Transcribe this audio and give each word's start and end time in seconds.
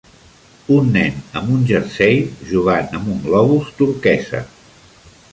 Un 0.75 0.87
nen 0.93 1.17
amb 1.41 1.51
un 1.55 1.67
jersei 1.71 2.17
jugant 2.51 2.97
amb 2.99 3.11
un 3.17 3.19
globus 3.27 3.69
turquesa. 3.83 4.41